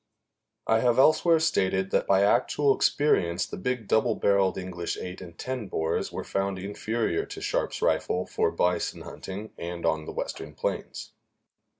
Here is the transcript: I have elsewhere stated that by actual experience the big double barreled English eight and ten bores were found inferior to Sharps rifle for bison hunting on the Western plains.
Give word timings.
I 0.65 0.79
have 0.79 0.97
elsewhere 0.97 1.39
stated 1.39 1.91
that 1.91 2.07
by 2.07 2.23
actual 2.23 2.75
experience 2.75 3.45
the 3.45 3.55
big 3.55 3.87
double 3.87 4.15
barreled 4.15 4.57
English 4.57 4.97
eight 4.97 5.21
and 5.21 5.37
ten 5.37 5.67
bores 5.67 6.11
were 6.11 6.23
found 6.23 6.57
inferior 6.57 7.23
to 7.27 7.39
Sharps 7.39 7.83
rifle 7.83 8.25
for 8.25 8.49
bison 8.49 9.01
hunting 9.01 9.51
on 9.59 10.05
the 10.05 10.11
Western 10.11 10.55
plains. 10.55 11.11